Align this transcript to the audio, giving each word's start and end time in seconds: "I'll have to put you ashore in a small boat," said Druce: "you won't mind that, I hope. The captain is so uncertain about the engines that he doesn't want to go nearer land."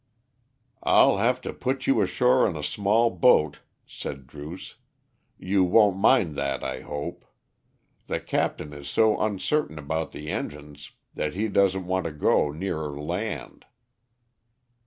"I'll 0.81 1.17
have 1.17 1.41
to 1.41 1.53
put 1.53 1.85
you 1.85 2.01
ashore 2.01 2.49
in 2.49 2.55
a 2.55 2.63
small 2.63 3.11
boat," 3.11 3.59
said 3.85 4.25
Druce: 4.25 4.77
"you 5.37 5.63
won't 5.63 5.95
mind 5.95 6.35
that, 6.37 6.63
I 6.63 6.79
hope. 6.81 7.23
The 8.07 8.19
captain 8.19 8.73
is 8.73 8.89
so 8.89 9.21
uncertain 9.21 9.77
about 9.77 10.11
the 10.11 10.31
engines 10.31 10.91
that 11.13 11.35
he 11.35 11.47
doesn't 11.49 11.85
want 11.85 12.05
to 12.07 12.11
go 12.11 12.51
nearer 12.51 12.99
land." 12.99 13.65